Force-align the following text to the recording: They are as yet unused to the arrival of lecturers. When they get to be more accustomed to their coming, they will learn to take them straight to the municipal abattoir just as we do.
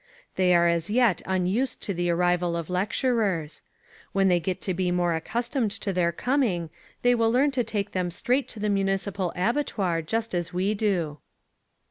They 0.35 0.55
are 0.55 0.67
as 0.67 0.89
yet 0.89 1.21
unused 1.27 1.79
to 1.83 1.93
the 1.93 2.09
arrival 2.09 2.55
of 2.57 2.71
lecturers. 2.71 3.61
When 4.13 4.29
they 4.29 4.39
get 4.39 4.59
to 4.61 4.73
be 4.73 4.89
more 4.89 5.13
accustomed 5.13 5.69
to 5.79 5.93
their 5.93 6.11
coming, 6.11 6.71
they 7.03 7.13
will 7.13 7.31
learn 7.31 7.51
to 7.51 7.63
take 7.63 7.91
them 7.91 8.09
straight 8.09 8.47
to 8.47 8.59
the 8.59 8.67
municipal 8.67 9.31
abattoir 9.35 10.01
just 10.01 10.33
as 10.33 10.51
we 10.51 10.73
do. 10.73 11.19